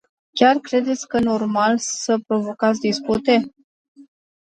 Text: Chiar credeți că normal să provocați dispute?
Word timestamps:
Chiar 0.33 0.57
credeți 0.59 1.07
că 1.07 1.19
normal 1.19 1.77
să 1.77 2.17
provocați 2.27 2.79
dispute? 2.79 3.53